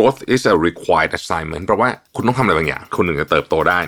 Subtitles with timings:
[0.00, 3.78] growth is a required assignment เพราะว่าคุณต้องทำอะไรบางอย่าง คุณถึงจะเติบโตได้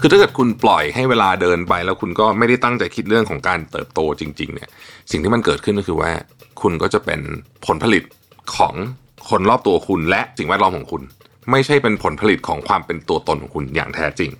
[0.00, 4.68] คือถ้าเกิดคุณปล่อยให้เวลาเดินไปแล้วคุณก็ไม่ได้ตั้งใจคิดเรื่องของการเติบโตจริง ๆ เนี่ย
[5.10, 6.10] สิ่งที่มันเกิดขึ้นก็คือว่า
[6.62, 7.20] คุณก็จะเป็น
[7.66, 8.02] ผลผลิต
[8.56, 8.74] ของ
[9.30, 11.02] คนรอบตัวคุณและสิ่งแวดล้อมของคุณ
[11.50, 14.30] ไม่ใช่เป็นผลผลิตของความเป็นตัวตนของคุณอย่างแท้จริง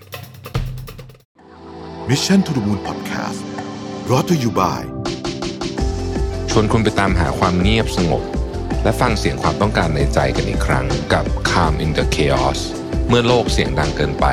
[2.08, 3.40] Mission to the Moon Podcast
[4.06, 4.80] brought to you by
[6.50, 8.24] ชวนคุณไปตามหาความเงียบสงบ
[8.84, 12.60] และฟังเสียงความต้องการในใจกันอีกครั้งกับ Calm in the Chaos
[13.08, 14.26] เมื่อโลกเสียงดังเกินไป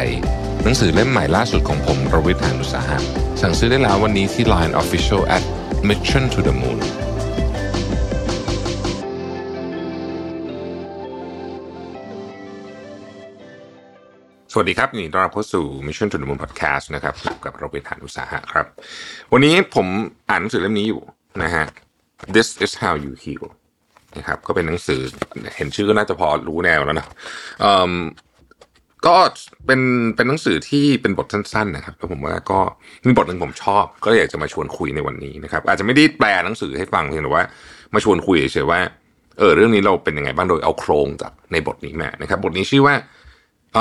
[0.63, 2.97] หนังสือเล่มใหม่ล่าสุดของผมรวิทยานุสาหะ
[3.41, 5.43] สั่งซื้อได้แล้ววันนี้ที่ Line Official at
[5.89, 6.79] Mission to the Moon
[14.51, 17.13] สวัสดีครับยินดีต้อนรับเข้าสู่ Mission to the Moon Podcast นะครับ
[17.45, 18.65] กับเราเป็นฐานอุตสาหะครับ
[19.31, 19.87] วันนี้ผม
[20.29, 21.01] อ่านหนังสือเล่มนี้อยู่
[21.43, 21.65] นะฮะ
[22.35, 23.45] This is how you heal
[24.17, 25.01] นะครับ ก็เป็นหนังสือ
[25.57, 27.07] เห็นชื่อก็น่าจะพอรู้แนวแล้วนะ
[27.61, 27.93] เออ
[29.07, 29.15] ก็
[29.65, 29.81] เป็น
[30.15, 32.59] เป็นหนังสือที่เป็นบทสั้นๆนะครับแล้วผมว่าก็
[33.07, 37.43] มีบทหนึ่งผมชอบ ก็เลยอยากจะมาชวนคุยในวันนี้นะครับ อาจจะไม่ได้แปลหนังสือให้ฟังเพียงแต่ว่า
[37.93, 38.79] มาชวนคุยเฉยๆว่า
[39.39, 42.95] เออเรื่องนี้เราเป็นยังไงบ้างโดยเอาโครงจากในบทนี้มานะครับ บทนี้ชื่อว่า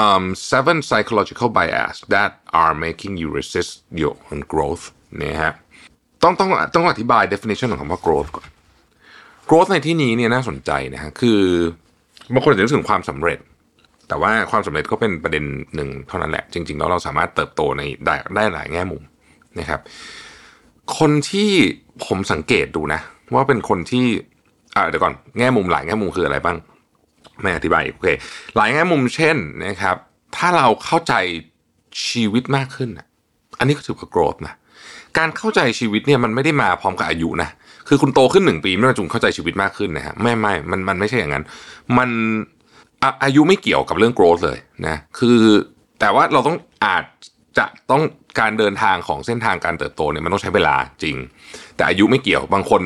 [0.03, 2.31] um, seven psychological bias that
[2.63, 4.85] are making you resist your own growth
[5.23, 5.53] นะฮะ
[6.23, 8.49] ต้องต้องต้องอธิบาย definition ของคำว่า growth ก่อน
[9.51, 11.41] growth ในที่นี้เนี่ยน่าสนใจนะฮะคือ
[12.35, 13.39] บางคนจะนึกถึงความสำเร็จ
[14.09, 19.03] แต่ว่าความสำเร็จก็เป็นประเด็นหนึ่งเท่านั้นแหละ จริงๆแล้วเราสามารถเติบโตในได้ได้หลายแง่มุม
[19.59, 19.81] นะครับ
[20.99, 21.51] คนที่
[22.07, 23.01] ผมสังเกตดูนะ
[23.35, 24.07] ว่าเป็นคนที่
[24.77, 26.57] อ่าเดี๋ยวก่อนแง่มุมหลายแง่มุมคืออะไรบ้าง
[27.41, 28.09] ไม่อธิบายโอเค
[28.57, 29.97] หลายแง่มุมเช่นนะครับ
[30.37, 31.15] ถ้าเราเข้าใจ
[32.09, 33.07] ชีวิตมากขึ้นน่ะ
[33.59, 34.55] อันนี้ก็ถือว่า growth นะ
[35.19, 37.49] การเข้าใจชีวิตเนี่ยมันไม่ได้มาพร้อมกับอายุนะ
[37.91, 41.45] คือคุณโตขึ้นหนึ่งปีไม่ได้จุงเข้าใจชีวิตมากขึ้นนะฮะไม่ไม่มันมันไม่ใช่อย่างนั้น
[41.99, 42.11] มัน
[43.25, 45.39] อายุไม่เกี่ยวกับเรื่อง growth เลยนะคือ
[46.01, 47.05] แต่ว่าเราต้องอาจ
[47.59, 48.03] จะต้อง
[48.41, 51.17] การเดินทางของเส้นทางการเติบโตเนี่ยมันต้องใช้เวลาจริง
[51.77, 52.83] แต่อายุไม่เกี่ยวบางคน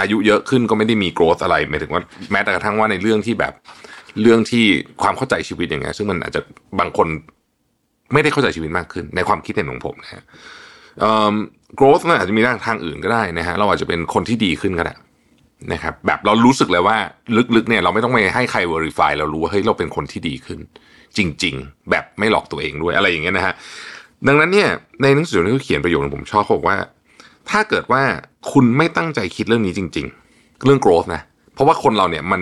[0.00, 2.02] อายุเยอะขึ้นก็ไม่ได้มี growth อะไรหมายถึงว่า
[2.32, 3.52] แม้แต่กระทั่งว่าในเรื่องที่แบบ
[4.22, 4.64] เรื่องที่
[5.02, 6.40] ความเข้าใจชีวิตอย่างเงี้ยซึ่งมันอาจจะ
[6.80, 7.08] บางคน
[8.12, 10.24] ไม่ได้เข้าใจชีวิตมากขึ้นในความคิดเห็นของผมนะฮะ
[11.02, 11.34] อ่อ
[11.78, 14.94] growth มันอาจจะมีทางอื่นก็ได้นะฮะเราอาจจะเป็นคนที่ดีขึ้นก็ได้
[15.72, 16.96] นะครับแบบเรารู้สึกเลยว่า
[17.56, 20.58] ลึกๆเนี่ยเราไม่ต้องไปให้ใคร verify เรารู้ว่าเฮ้ยเราเป็นคนที่ดีขึ้น
[21.18, 23.54] จริง ๆ แบบไม่หลอกตัวเองด้วยอะไรอย่างเงี้ยนะฮะ
[24.26, 24.68] ดังนั้นเนี่ย
[25.02, 26.78] ในหนังสือที่เขาเขียนประโยคนึงผมชอบเขาบอกว่า
[27.50, 28.02] ถ้าเกิดว่า
[28.52, 31.22] คุณไม่ตั้งใจคิดเรื่องนี้จริง ๆ เรื่อง growth นะ
[31.54, 32.40] เพราะว่าคนเราเนี่ยมัน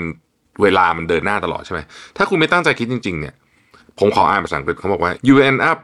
[0.62, 1.80] เวลามันเดินหน้าตลอดใช่ไหม
[2.16, 3.34] ถ้าคุณไม่ตั้งใจคิดจริง ๆ เนี่ย
[3.98, 5.78] ผมขออ่านภาษาอังกฤษเขาบอกว่า you end up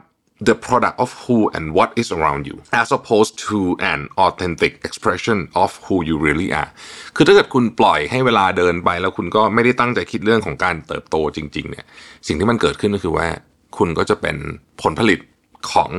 [0.49, 3.59] the product of who and what is around you as opposed to
[3.93, 6.71] an authentic expression of who you really are
[7.17, 11.85] คือถ้าเกิดคุณปล่อยให้เวลาเดินไป แล้วคุณก็ไม่ได้ตั้งใจคิดเรื่องของการเติบโตจริง ๆ เนี่ย
[12.27, 13.27] สิ่งที่มันเกิดขึ้นก็คือว่า
[13.79, 14.37] คุณก็จะเป็น
[14.83, 15.19] ผลผลิต
[15.73, 15.91] ของ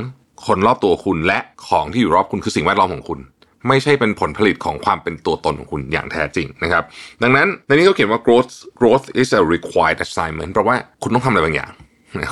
[0.47, 3.19] คนรอบตัวคุณและของที่อยู่รอบคุณคือสิ่งแวดล้อมของคุณ
[3.67, 6.83] ไม่ใช่เป็นผลผลิตของความเป็นตัวตนของคุณอย่างแท้จริงนะครับ
[7.23, 11.71] ดังนั้นในนี้เขาเขียนว่า growth growth is a required assignment เพราะว่าคุณต้องทำอะไรบางอย่าง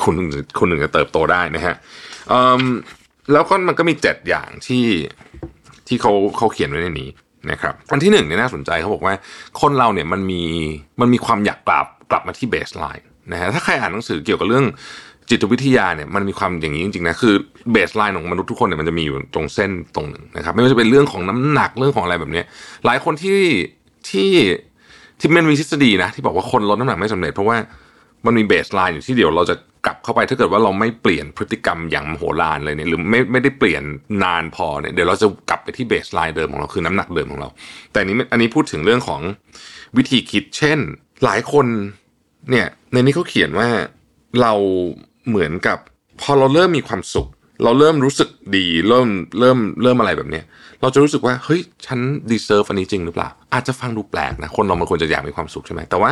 [0.04, 1.76] คุณถึงคุณถึงจะเติบโตได้นะฮะ
[3.32, 4.86] แล้วก็มันก็มีเจ็ดอย่างที่
[5.88, 7.10] ที่เขาเขาเขียนไว้ในนี้
[7.52, 9.14] นะครับอันที่หนึ่งเนี่ยน่าสนใจเขาบอกว่า
[9.62, 10.44] คนเราเนี่ยมันมี
[11.02, 14.66] มันมีความอยากกลับกลับมาที่ baseline นะฮะถ้าใครอ่านหนังสือเกี่ยวกับเรื่อง
[15.30, 17.36] จิตวิทยาเนี่ยมันมีความอย่างนี้จริงๆนะคือ
[17.72, 22.44] baseline ของมนุษย์ทุกคนเนี่ยมันจะมีอยู่ตรงเส้นตรงหนึ่งนะครับไม่ว่าจะเป็นเรื่องของน้ำหนักเรื่องของอะไรแบบนี้
[22.86, 23.40] หลายคนที่
[24.10, 24.30] ที่
[25.20, 27.58] ที่มันมีทฤษฎีนะที่บอกว่าคนลดน้ำหนักไม่สำเร็จเพราะว่า
[28.26, 29.56] มันมี baseline อยู่ที่เดียวเราจะ
[29.86, 33.84] กลับเข้าไปถ้าเกิดว่าเราไม่เปลี่ยนพฤติกรรมอย่างโหรานเลยเนี่ยหรือไม่ไม่ได้เปลี่ยน
[34.24, 37.50] นานพอเนี่ยเดี๋ยวเราจะกลับไปที่ baseline เดิมของเราคือน้ำหนักเดิมของเรา
[37.92, 39.22] แต่นนี้อันนี้พูดถึงเรื่องของ
[39.98, 40.80] วิธีคิด เช่น
[41.24, 41.66] หลายคน
[42.52, 43.68] เนี่ยในนี้เขาเขียนว่า
[44.42, 44.54] เรา
[45.28, 45.78] เหมือนกับ
[46.22, 47.28] พอเราเริ่มมีความสุข
[47.64, 49.08] เราเริ่มรู้สึกดีเริ่ม
[49.40, 50.44] เริ่มเริ่มอะไรแบบเนี้ย
[50.82, 52.00] เราจะรู้สึกว่าเฮ้ยฉัน
[52.32, 56.12] deserve อันนี้จริงหรือเปล่า อาจจะฟังดูแปลกนะคนเรามันควรจะอยากมีความสุขใช่ไหมแต่ว่า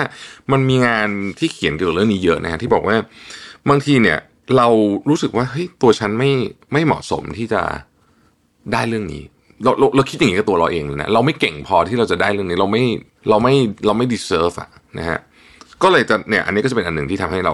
[0.51, 1.07] มันมีงาน
[1.39, 2.95] ที่เขียนเกี่ยวกับเรื่องนี้เยอะนะฮะที่บอกว่า
[3.69, 4.17] บางทีเนี่ย
[4.57, 4.67] เรา
[5.09, 6.31] รู้สึกว่าเฮ้ยตัวฉันไม่
[6.73, 7.61] ไม่เหมาะสมที่จะ
[8.73, 9.23] ได้เรื่องนี้
[9.63, 12.83] เราเราเราคิดอย่างนี้กับตัวเราเองเลยนะเราไม่เก่งพอที่เราจะได้เรื่องนี้เราไม่
[13.29, 13.53] เราไม่
[13.85, 15.19] เราไม่ deserve อะนะฮะ
[15.83, 17.53] ก็เลยจะเนี่ยอันนี้ก็จะเป็นอันหนึ่งที่ทำให้เรา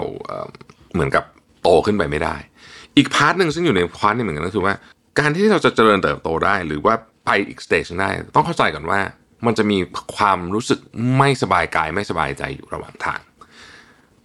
[0.93, 1.23] เหมือนกับ
[1.63, 2.35] โตขึ้นไปไม่ได้
[2.97, 4.73] อีก part หนึ่งซึ่งอยู่ใน part นี้เหมือนกันก็คือว่า
[5.19, 6.93] การที่เราจะเจริญเติบโตได้ หรือว่า
[7.25, 8.99] ไปอีก stage ได้ ต้องเข้าใจก่อนว่า
[9.45, 9.77] มันจะมี
[10.15, 10.79] ความรู้สึก
[11.17, 13.19] ไม่สบายกายไม่สบายใจอยู่ระหว่างทาง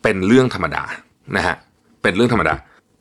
[0.03, 0.85] เป็นเรื่องธรรมดา
[1.37, 1.57] นะฮะ
[2.03, 2.55] เป็นเรื่องธรรมดา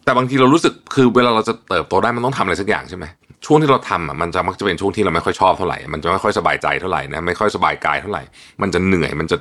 [0.05, 3.05] แต่บางทีเรารู้สึกคือเวลาเราจะเติบโตได้มันต้องทำอะไรสักอย่างใช่ไหม
[3.45, 8.23] ช่วงที่เราทำอะมันจะมักจะเป็นช่วงที่เราไม่ค่อยชอบเท่าไหร่ มันจะไม่ค่อยสบายใจเท่าไหร่นะไม่ค่อยสบายกายเท่าไหร่
[8.61, 9.37] มันจะเหนื่อยมันจะ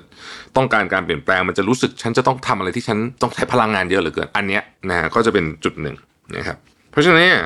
[0.57, 5.97] ต้องการการเปลี่ยนแปลง มันจะรู้สึกฉันจะต้องทำอะไรที่ฉันต้องใช้พลังงานเยอะเหลือเกินอันเนี้ยนะก็จะเป็นจุดหนึ่ง
[6.37, 6.57] นะครับ
[6.91, 7.41] เพราะฉะนั้นเนี่ย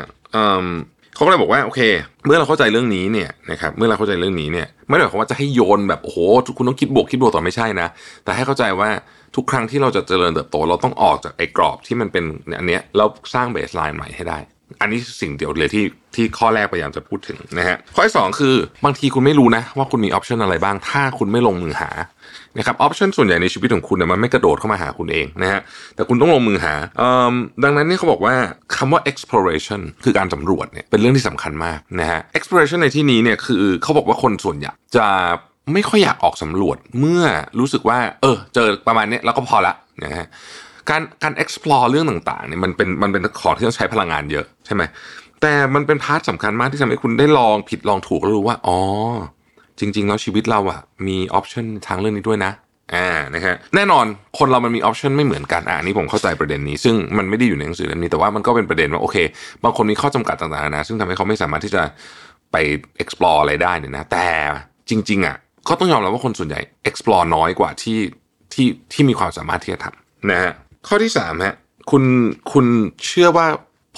[1.15, 1.81] เขาก็เลยบอกว่าโอเค
[2.25, 6.19] เมื่อเราเข้าใจเรื่องนี้เนี่ยนะครับเมื่อเราเข้าใจเรื่องนี้เนี่ยไม่ได้หมายความว่าจะให้โยนแบบโอ้โห
[6.57, 7.89] คุณต้องคิดบวกคิดบวกต่อไม่ใช่นะ
[8.25, 8.91] แต่ให้เข้าใจว่า
[9.37, 12.25] ทุกครั้งที่เราจะเจริญเติบโตเราต้องออกจากไอ้กรอบที่มันเป็น
[12.59, 14.39] อันเนี้ยแล้วสร้าง baseline ใหม่ให้ได้
[14.81, 15.85] อันนี้สิ่งเดียวเลยที่
[16.15, 18.55] ที่ข้อแรกพยายามจะพูดถึงนะฮะข้อที่สองคือ
[18.85, 21.91] บางทีคุณไม่รู้นะ ว่าคุณมี option อะไรบ้าง ถ้าคุณไม่ลงมือหา
[22.59, 25.61] นะครับ option ส่วนใหญ่ในชีวิตของคุณเนี่ยมันไม่กระโดดเข้ามาหาคุณเองนะฮะ
[25.95, 26.75] แต่คุณต้องลงมือหา
[27.65, 28.35] ดังนั้นนี่เขาบอกว่า
[28.77, 35.07] คำว่า exploration คือการสำรวจเนี่ยเป็นเรื่องที่สำคัญมากนะฮะ exploration ในที่นี้เนี่ยคือเขาบอกว่าคนส่วนใหญ่จะ
[35.73, 37.23] ไม่ค่อยอยากออกสำรวจเมื่อ
[37.61, 39.75] รู้สึกว่า เออ เจอประมาณนี้แล้วก็พอละ
[40.05, 40.27] นะฮะ
[40.91, 44.83] การการ explore เรื่องต่างๆเนี่ยมันเป็นมันเป็นของที่ต้องใช้พลังงานเยอะใช่ไหม
[45.43, 48.79] แต่มันเป็น part สำคัญมากที่ทำให้คุณได้ลองผิดลองถูกแล้วรู้ว่าอ๋อ
[49.79, 52.53] จริง ๆ แล้วชีวิตเราอะมี option ทางเรื่องนี้ด้วยนะ
[52.95, 54.05] อ่านะฮะแน่นอน
[54.39, 59.17] คนเรามันมี option ไม่เหมือนกันอ่านี่ผมเข้าใจประเด็นนี้ ซึ่งมันไม่ได้อยู่ในหนังสือเล่มนี้แต่ว่ามันก็เป็นประเด็นว่าโอเค
[59.65, 61.83] บางคนมีข้อจำกัดต่างๆนะซึ่งทำให้เขาไม่สามารถที่จะ
[62.53, 62.57] ไป
[63.03, 64.27] explore อะไรได้เนี่ยนะ แต่
[64.91, 65.37] จริง ๆอะ
[65.69, 67.99] ก็ต้องยอมรับว่าคนส่วนใหญ่ explore น้อยกว่าที่
[68.53, 70.53] ที่ที่มีความสามารถที่จะทำนะฮะ
[70.89, 71.55] ข้อที่สามฮะ
[71.91, 72.03] คุณ
[72.53, 72.67] คุณ
[73.07, 73.47] เชื่อว่า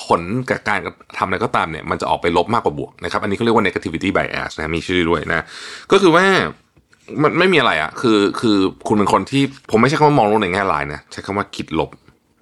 [0.05, 0.81] ผลกับการ
[1.19, 5.45] ทำอะไรก็ตามเนี่ย มันจะออกไปลบมากกว่าบวกนะครับ อันนี้เขาเรียกว่า negativity bias นะมีชื่อด้วยนะ
[5.93, 6.27] ก็คือว่า
[7.23, 8.57] มันไม่มีอะไรอะคือคือ
[8.89, 11.91] คุณเป็นคนที่ผมไม่ใช่คำว่ามองโลกในแง่ร้ายนะ ใช้คำว่าคิดลบ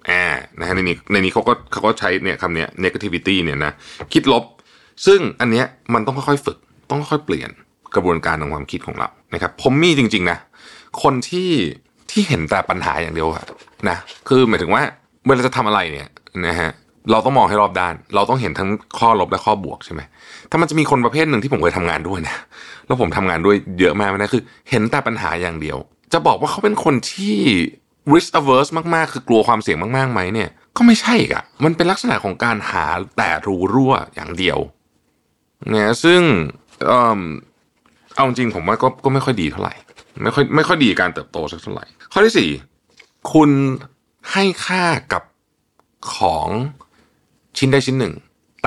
[0.09, 0.23] อ่า
[0.59, 3.71] นะฮะในนี้ในนี้เขาก็เขาก็ใช้เนี่ยคำเนี้ย negativity เนี่ยนะ
[4.13, 4.43] คิดลบ
[5.05, 6.57] ซึ่งอันเนี้ยมันต้องค่อยๆฝึก
[6.89, 7.49] ต้องค่อยๆเปลี่ยน
[7.95, 10.37] กระบวนการทางความคิดของเรานะครับ ผมมีจริง ๆ นะ
[11.03, 11.49] คนที่
[12.11, 13.29] ที่เห็นแต่ปัญหาอย่างเดียว
[13.89, 13.97] นะ
[14.27, 14.81] คือหมายถึงว่า
[15.27, 16.09] เวลาจะทำอะไรเนี่ย
[16.47, 16.71] นะฮะ
[17.11, 18.69] เราต้องมองให้รอบด้าน เราต้องเห็นทั้ง
[18.99, 20.01] ข้อลบและข้อบวกใช่ไหม
[20.51, 22.35] ถ้ามันจะมีคนประเภทหนึ่งที่ผมเคยทำงานด้วยนะ
[22.87, 25.77] แล้วผมทำงานด้วยเยอะมากนะคือ เห็นแต่ปัญหาอย่างเดียว
[26.13, 27.35] จะบอกว่าเขาเป็นคนที่
[28.13, 32.85] risk averse มากๆ คือกลัวความเสี่ยงมากๆไหมเนี่ยก็ไม่ใช่อะมันเป็นลักษณะของการหา
[33.17, 34.59] แต่รูรั่วอย่างเดียว
[35.69, 36.21] เนี่ยซึ่ง
[36.87, 37.21] เออ
[38.15, 39.73] เอาจริงผมว่าก็ก็ไม่ค่อยดีเท่าไหร่
[40.23, 42.49] ไม่ค่อยไม่ค่อยดีการเติบโตสักเท่าไหร่ ข้อที่สี่
[43.33, 43.51] คุณ
[44.31, 44.83] ให้ค่า
[45.13, 45.23] กับ
[46.15, 46.47] ของ
[47.57, 48.13] ชิ้นใดชิ้นหนึ่ง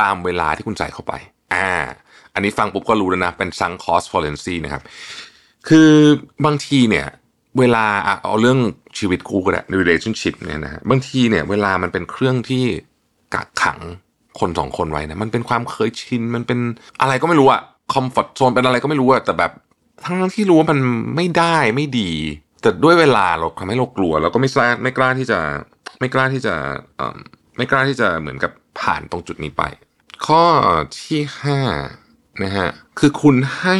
[0.00, 1.12] ตามเวลาที่คุณใส่เข้าไป
[1.54, 1.70] อ่า
[2.34, 4.82] อันนี้ฟังปุ๊บก็รู้แล้วนะ เป็น sunk cost fallacy นะครับ
[5.68, 5.90] คือ
[6.44, 7.06] บางทีเนี่ย
[7.58, 7.84] เวลา
[8.22, 8.58] เอาเรื่อง
[8.98, 12.64] ชีวิตคู่ก็ได้ relationship เนี่ยนะบางทีเนี่ย เวลามันเป็นเครื่องที่
[13.34, 13.80] กักขัง
[14.40, 16.58] คนสองคนไว้นะ มันเป็นความเคยชิน มันเป็น
[17.00, 17.60] อะไรก็ไม่รู้อะ
[17.92, 19.52] comfort zone เป็นอะไรก็ไม่รู้อะแต่แบบ
[20.04, 20.78] ทั้งที่รู้ว่ามัน
[21.16, 22.10] ไม่ได้ไม่ดี
[22.62, 25.38] แต่ด้วยเวลาเราทำให้เรากลัวแล้วก็ไม่กล้าไม่กล้าที่จะ
[26.00, 26.54] ไม่กล้าที่จะ
[27.56, 29.62] ไม่กล้าที่จะเหมือนกับผ่านตรงจุดนี้ไป
[30.26, 30.44] ข้อ
[31.00, 31.60] ที่ห้า
[32.44, 32.68] นะฮะ
[32.98, 33.76] คือคุณให้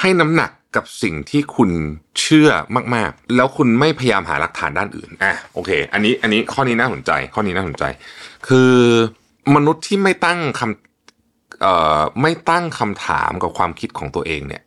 [0.00, 1.70] ให้น้ำหนักกับสิ่งที่คุณ
[2.20, 2.50] เชื่อ
[2.94, 7.84] มากๆ แล้วคุณไม่พยายามหาหลักฐานด้านอื่นอะโอเค อันนี้อันนี้ข้อนี้น่าสนใจ ข้อนี้น่าสนใจ
[8.48, 8.72] คือ
[9.54, 14.62] มนุษย์ที่ไม่ตั้งคำเอ่อไม่ตั้งคำถามกับความคิดของตัวเองเนี่ย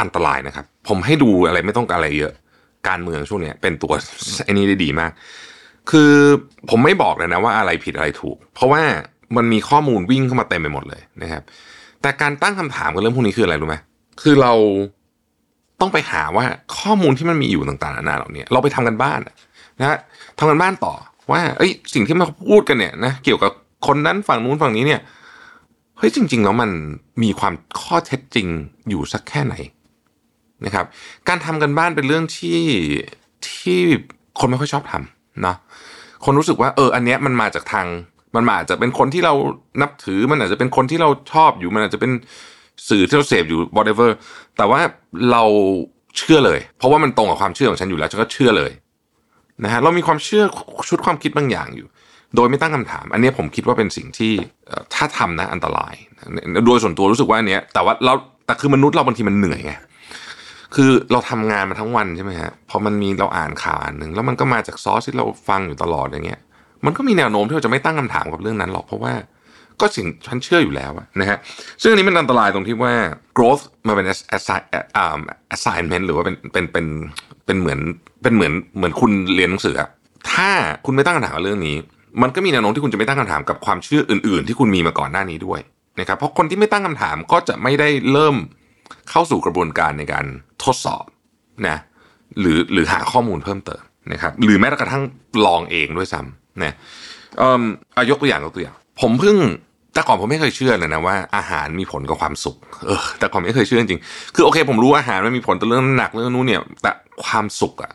[0.00, 2.32] อันตรายนะครับ ผมให้ดูอะไรไม่ต้องอะไรเยอะ
[2.88, 3.92] การเมืองช่วงนี้เป็นตัว
[4.44, 5.10] ไอ้นี้ได้ดีมาก
[5.90, 6.12] คือ
[6.70, 8.82] ผมไม่บอกเลยนะว่าอะไรผิดอะไรถูก เพราะว่า
[9.36, 11.42] มันมีข้อมูลวิ่งเข้ามาเต็มไปหมดเลยนะครับ
[12.02, 13.76] แต่การตั้งคำถามกับเรื่องพวกนี้คืออะไรรู้ไหม
[14.22, 14.52] คือเรา
[15.80, 16.44] ต้องไปหาว่า
[16.78, 19.20] ข้อมูลที่มันมีอยู่ต่างๆนานาเหล่านี้เราไปทำกันบ้าน
[19.78, 19.98] นะ
[20.38, 20.94] ทำกันบ้านต่อ
[21.32, 23.52] ว่าเอ้ยสิ่งที่มาพูดกันเนี่ยนะเกี่ยวกับ
[23.86, 25.00] คนนั้นฝั่งนู้นฝั่งนี้เนี่ย
[25.98, 26.70] เฮ้ยจริง ๆ แล้วมัน
[27.22, 28.46] มีความข้อเท็จจริง
[28.88, 29.54] อยู่สักแค่ไหน
[30.64, 30.86] นะครับ
[31.28, 32.60] การทำกันบ้านเป็นเรื่องที่
[33.48, 33.78] ที่
[34.40, 35.56] คนไม่ค่อยชอบทำเนาะ
[36.24, 37.86] คนรู้สึกว่าเอออันเนี้ยมันมาจากทาง
[38.36, 39.34] มันมาจจะเป็นคนที่เรา
[39.82, 42.12] นับถือมันอาจจะเป็นคนที่เราชอบอยู่มันอาจจะเป็น
[42.88, 44.10] สื่อที่เราเสพอยู่ whatever
[44.56, 44.80] แต่ว่า
[45.32, 45.42] เรา
[46.16, 48.72] เชื่อเลย เพราะว่ามันตรงกับความเชื่อของฉันอยู่แล้วฉันก็เชื่อเลย
[49.64, 50.44] นะฮะเรามีความเชื่อ
[50.88, 51.86] ชุดความคิดบางอย่างอยู่
[52.36, 54.32] โดยไม่ตั้งคำถาม อันนี้ผมคิดว่าเป็นสิ่งที่
[54.94, 55.94] ถ้าทำนะอันตราย
[56.66, 58.12] โดยส่วนตัวรู้สึกว่าอันเนี้ยแต่ว่าเรา
[58.46, 59.72] แต่คือมนุษย์เราบางทีมันเหนื่อยไง
[60.74, 66.40] คือเราทำงานมาทั้งวันใช่ไหมฮะพอมันมีเราอ่านข่าวหนึ่งแล้วมันก็มาจากซอสที่เราฟังอยู่ตลอดอย่างเงี้ย
[66.84, 69.12] มันก็มีแนวโน้มที่เราจะไม่ตั้งคำถามกับเรื่องนั้นหรอกเพราะว่า
[69.80, 71.38] ก็สิ่งฉันเชื่ออยู่แล้วนะฮะ
[71.82, 72.94] ซึ่งอันนี้มันอันตรายตรงที่ว่า
[73.36, 74.06] growth มาเป็น
[75.54, 76.86] assignment หรือว่าเป็นเป็นเป็น
[77.46, 77.78] เป็นเหมือน
[78.22, 79.82] เป็นเหมือนเหมือนคุณเรียนหนังสือ
[80.32, 80.50] ถ้า
[80.86, 81.76] คุณไม่ตั้งคำถามกับเรื่องนี้
[82.22, 85.60] มันก็มีแนวโน้มที่คุณจะไม่ตั้งคำถามกับความเชื่ออื่น ๆ ที่คุณมีมาก่อนหน้านี้ด้วย
[86.00, 88.36] นะครับเพราะคนที่ไม่ตั้งคำถามก็จะไม่ได้เริ่ม
[89.10, 90.26] เข้าสู่กระบวนการในการ
[90.64, 91.04] ทดสอบ
[91.68, 91.78] นะ
[92.40, 95.02] หรือหรือหาข้อมูลเพิ่มเติมนะครับหรือแม้กระทั่ง
[95.46, 96.74] ลองเองด้วยซ้ำนะ
[97.38, 97.48] เอ่
[97.96, 99.36] อายกตัวอย่างยกตัวอย่าง ผมเพิ่ง
[99.94, 102.56] แต่ก่อนผมไม่เคยเชื่อเลยนะว่าอาหารมีผลกับความสุข
[102.86, 104.00] เออ แต่ก่อนไม่เคยเชื่อจริง
[104.34, 106.92] คือโอเค ผมรู้อาหารมันมีผลต่อเรื่องน้ำหนักเรื่องนู้นเนี่ย แต่
[107.24, 107.92] ความสุขอะ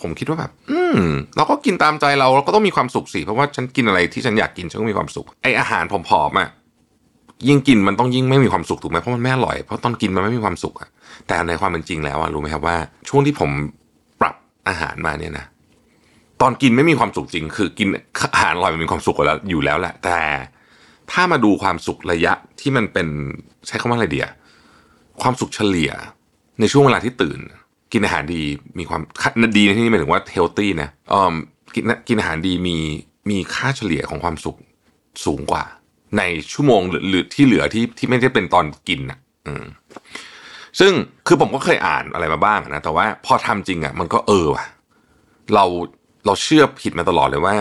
[0.00, 0.98] ผมคิดว่าแบบ อืม
[1.36, 6.48] เราก็กินตามใจเราเราก็ต้องมีความสุขสิเพราะว่าฉันกินอะไรที่ฉันอยากกินฉันก็มีความสุขไออาหารผอมอะ
[7.48, 10.88] ยิ่งกินมันต้องยิ่งไม่มีความสุขถูกไหมเพราะมันไม่อร่อยเพราะตอนกินมันไม่มีความสุขอะ
[11.26, 12.76] แต่ในความเป็นจริงแล้วอะรู้ไหมครับว่า
[13.08, 13.50] ช่วงที่ผม
[14.20, 14.34] ปรับ
[14.68, 15.46] อาหารมาเนี่ยนะ
[16.40, 17.88] ตอนกินไม่มีความสุขจริง คือกิน
[18.34, 20.18] อาหารอร่อยมันมีความสุขแล้วอยู่แล้วแหละ แต่
[21.12, 23.08] ถ้ามาดูความสุขระยะที่มันเป็น
[23.66, 24.28] ใช้คำว่าอะไรเดีย
[25.22, 25.92] ความสุขเฉลี่ย
[26.60, 27.38] ในช่วงเวลาที่ตื่น
[27.92, 28.42] กินอาหารดี
[28.78, 29.00] มีความ
[29.56, 31.34] ดีในที่นี้หมายถึงว่าเฮลตี้นะออ
[31.74, 32.76] กินกินอาหารดีมี
[33.30, 34.56] มีค่าเฉลี่ยของความสุข
[35.24, 35.64] สูงกว่า
[36.18, 39.64] ในชั่วโมงหรือที่เหลือที่ที่ไม่ได้เป็นตอนกินอะอืม
[40.80, 40.92] ซึ่ง
[41.26, 44.64] คือผมก็เคยอ่านอะไรมาบ้างนะแต่ว่าพอทำจริงอะ มันก็เออว่ะ
[45.54, 45.64] เรา
[46.26, 47.56] เราเชื่อผิดมาตลอดเลยว่า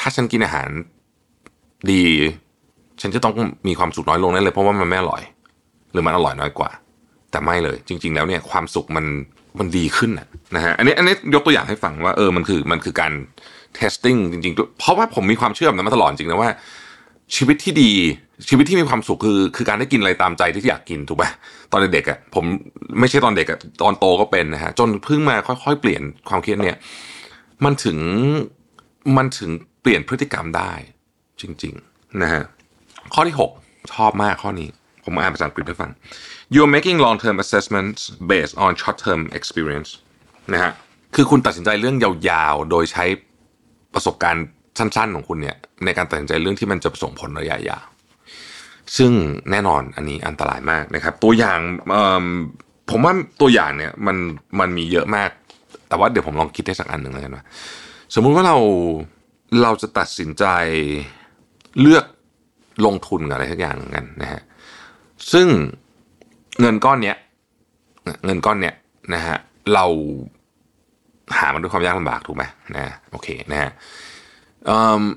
[0.00, 0.68] ถ้าฉันกินอาหาร
[1.90, 2.02] ดี
[3.00, 3.34] ฉันจะต้อง
[3.68, 5.22] มีความสุขน้อยลงแน่เลย เพราะว่ามันไม่อร่อย
[5.92, 6.70] หรือมันอร่อยน้อยกว่า
[7.30, 9.06] แต่ไม่เลย จริง ๆ แล้วเนี่ยความสุขมัน
[9.58, 13.12] มันดีขึ้นนะนะฮะอันนี้อันนี้ยกตัวอย่างให้ฟังว่าเออมันคือมันคือการ
[13.78, 16.50] testing จริง ๆ เพราะว่าผมมีความเชื่อแบบนั้นมาตลอดจริงนะว่า
[17.36, 17.92] ชีวิตที่ดี
[18.48, 21.24] ชีวิตที่มีความสุขคือคือการได้กินอะไรตามใจที่อยากกินถูกไหม
[21.72, 22.44] ตอนเด็กๆอะผม
[23.00, 26.78] ไม่ใช่ตอนเด็กอะตอนโตก็เป็นนะฮะจนเพิ่งมาค่อยๆ เปลี่ยนความคิดเนี่ย
[27.64, 27.98] มันถึง
[29.16, 29.50] มันถึง
[29.82, 30.72] เปลี่ยนพฤติกรรมได้
[31.40, 32.42] จริง ๆนะฮะ
[33.14, 34.68] ข้อที่ 6 ชอบมากข้อนี้
[35.04, 35.90] ผมอ่านภาษาอังกฤษให้ฟัง
[36.54, 38.00] you're making long term assessments
[38.32, 39.90] based on short term experience
[40.52, 40.72] นะฮะ
[41.14, 43.04] คือคุณตัดสินใจเรื่องยาวๆ โดยใช้
[43.94, 44.46] ประสบการณ์
[44.80, 47.86] สั้น ๆ ของคุณเนี่ยในการตัดสินใจเรื่องที่มันจะส่งผลระยะยาว
[48.96, 49.12] ซึ่ง
[49.50, 51.58] แน่นอนอันนี้อันตรายมากนะครับ ตัวอย่าง
[52.90, 54.16] ผมว่าตัวอย่างเนี่ยมัน
[54.60, 55.30] มันมีเยอะมาก
[55.88, 57.44] แต่ว่าเดี๋ยวผมลองคิดได้สักอันหนึ่งแล้วกันว่า
[58.14, 58.56] สมมุติว่าเรา
[59.62, 60.44] เราจะตัดสินใจ
[61.80, 62.04] เลือก
[62.86, 64.42] ลงทุนกับอะไรสักอย่างกันนะฮะ
[65.32, 65.48] ซึ่ง
[66.60, 67.16] เงินก้อนเนี้ย
[68.24, 68.74] เงินก้อนเนี้ย
[69.14, 69.36] นะฮะ
[69.74, 69.84] เรา
[71.38, 72.44] หามันด้วยความยากลำบากถูกไหม
[72.76, 73.70] นะโอเคนะฮะ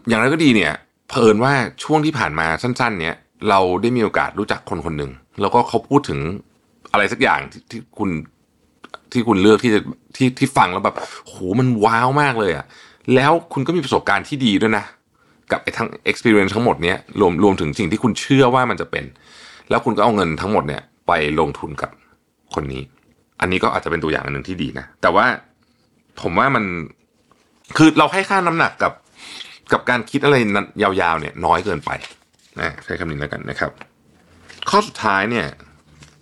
[0.07, 0.73] อย่างไรก็ดีเนี่ย
[1.09, 3.15] เพลินว่าช่วงที่ผ่านมาสั้น ๆ เนี้ย
[3.49, 6.19] เราได้มีโอกาสรู้จักคนคนหนึ่งแล้วก็เขาพูดถึง
[6.91, 8.09] อะไรสักอย่างที่ที่คุณ
[9.11, 9.79] ที่คุณเลือกที่จะ
[10.15, 10.95] ที่ที่ฟังแล้วแบบ
[11.25, 12.65] โหมันว้าวมากเลยอะ่ะ
[13.15, 14.85] แล้วคุณก็มีประสบการณ์ที่ดีด้วยนะ
[15.51, 19.05] กับไอ้ทั้ง experience ทั้งหมดเนี้ยรวมรวมถึงสิ่งที่คุณเชื่อว่ามันจะเป็น
[19.69, 21.91] แล้วคุณก็เอาเงินทั้งหมดเนี่ยไปลงทุนกับ
[22.53, 22.83] คนนี้
[23.41, 25.25] อันนี้ก็อาจจะเป็นตัวอย่างอันหนึ่งที่ดีนะ แต่ว่า
[26.21, 26.63] ผมว่ามัน
[27.77, 28.91] คือเราให้ค่าน้ำหนักกับ
[29.73, 30.35] กับการคิดอะไร
[30.83, 31.91] ยาวๆเนี่ยน้อยเกินไป
[32.61, 33.71] นะใช้คำนี้แล้วกันนะครับ
[34.69, 35.47] ข้อสุดท้ายเนี่ย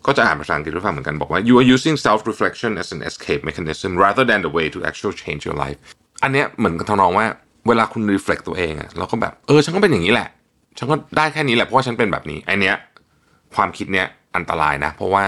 [0.06, 4.80] ก็จะอ่านภาษาอังกฤษให้ฟังเหมือนกันบอกว่า you are using self reflection as an escape mechanism rather than the way to
[4.88, 5.80] actually change your life
[6.24, 7.26] อันเนี้ยเหมือนกับทำนองว่า
[7.68, 10.30] เวลาคุณ reflect ตัวเองอะเราก็แบบเออฉันก็เป็นอย่างนี้แหละ
[10.78, 12.76] ฉันก็ได้แค่นี้แหละเพราะว่าฉันเป็นแบบนี้ไอเนี้ย
[13.56, 15.26] ความคิดเนี้ยอันตรายนะ เพราะว่า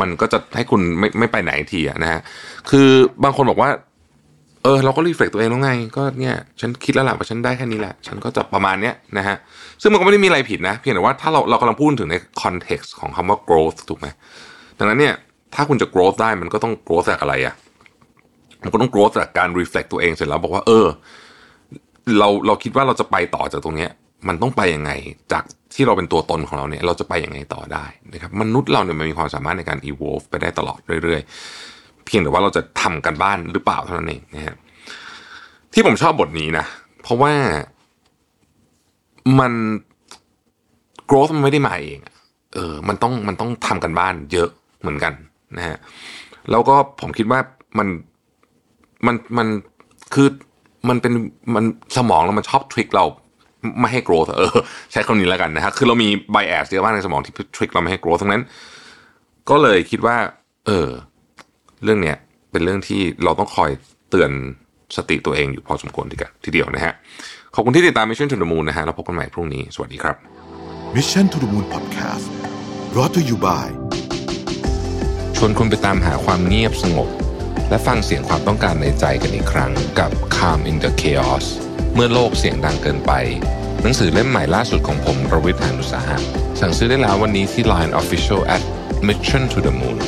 [0.00, 2.20] มันก็จะให้คุณไม่ไม่ไปไหนทีอะนะฮะ
[2.70, 2.88] คือ
[3.24, 3.70] บางคนบอกว่า
[4.66, 9.36] เออเราก็รีเฟล็กตัวเองแล้วไง ก็เนี่ยฉันคิดแล้วแหละว่าฉันได้แค่นี้แหละ ฉันก็จะประมาณเนี้ยนะฮะ
[9.82, 14.06] ซึ่งมันก็ไม่ได้มีอะไรผิดนะ เพียงแต่ว่าถ้าเราเรากำลังพูดถึงในคอนเท็กซ์ของคำว่า growth ถูกไหม
[14.78, 15.14] ดังนั้นเนี่ย
[15.54, 17.54] ถ้าคุณจะ growth ได้มันก็ต้อง growth จากอะไรอะ
[18.62, 20.86] มันก็ต้อง growth จากการ reflect ตัวเองเสร็จแล้วบอกว่า เออ
[22.18, 23.90] เราเราคิดว่าเราจะไปต่อจากตรงเนี้ย
[24.28, 24.90] มันต้องไปยังไง
[25.32, 25.44] จาก
[25.74, 31.30] ที่เราเป็นตัวตนของเราเนี่ย เราจะไปยังไงต่อได้นะครับมนุษย์เราเนี่ยมันมีความสามารถในการ evolve ไปได้ตลอดเรื่อย ๆ
[32.06, 34.56] เพียงแต่ว่าเราจะทำกันบ้านหรือเปล่าเท่านั้นเองนะฮะ
[35.72, 36.64] ที่ผมชอบบทนี้นะ
[37.02, 37.32] เพราะว่า
[39.38, 39.52] มัน
[41.10, 41.98] growth มันไม่ได้มาเอง
[42.54, 44.48] เออ มันต้องมันต้องทำกันบ้านเยอะ
[44.80, 45.12] เหมือนกัน
[45.56, 45.76] นะฮะ
[46.50, 47.40] แล้วก็ผมคิดว่า
[47.78, 47.88] มัน
[49.06, 49.48] มันมัน
[50.14, 50.28] คือ
[50.88, 51.12] มันเป็น
[51.54, 51.64] มัน
[51.96, 53.04] สมองเรามันชอบทริคเรา
[53.80, 54.54] ไม่ให้ growth เออ
[54.92, 58.42] ใช้คำนี้แล้วกันนะฮะคือเรามี bias เยอะมากในสมองที่ทริคเราไม่ให้ growth ทั้งนั้น
[59.50, 60.16] ก็เลยคิดว่า
[60.66, 60.88] เออ
[61.84, 62.16] เรื่องเนี้ย
[62.52, 63.70] เป็นเรื่องที่เราต้องคอย
[64.10, 64.30] เตือน
[64.96, 66.94] สติตัวเองอยู่พอสมควรทีกันทีเดียวนะฮะ
[67.54, 70.16] ขอบคุณที่ติดตาม Mission to the Moon นะฮะเราพบกันใหม่พรุ่งนี้ สวัสดีครับ
[70.96, 72.26] Mission to the Moon Podcast
[72.92, 73.66] brought to you by
[75.36, 77.08] ชวนคุณไปตามหาความเงียบสงบ
[77.70, 81.46] และฟังเสียงความต้องการในใจกันอีกครั้งกับ Calm in the Chaos
[81.94, 83.12] เมื่อโลกเสียงดังเกินไป
[83.82, 86.16] หนังสือเล่มใหม่ล่าสุดของผมรวิทยานุสาหะ
[86.60, 88.62] สั่งซื้อได้แล้ววันนี้ที่ Line Official at
[89.08, 89.98] Mission to the Moon